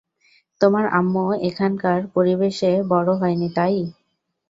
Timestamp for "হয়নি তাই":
3.15-3.77